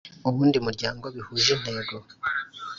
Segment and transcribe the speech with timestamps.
[0.27, 1.93] uwundi muryango bihuje intego